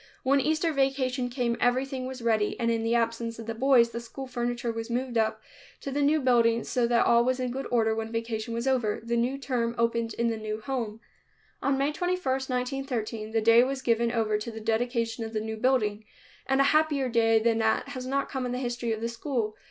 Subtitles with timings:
[0.23, 3.99] When Easter vacation came everything was ready, and in the absence of the boys, the
[3.99, 5.39] school furniture was moved up
[5.81, 8.99] to the new building so that all was in good order when vacation was over.
[9.03, 11.01] The new term opened in the new home.
[11.61, 15.55] On May 21, 1913, the day was given over to the dedication of the new
[15.55, 16.03] building,
[16.47, 19.53] and a happier day than that has not come in the history of the school.